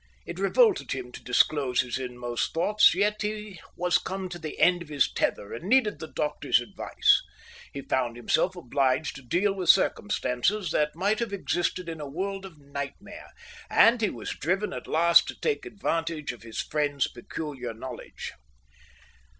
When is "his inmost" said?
1.81-2.55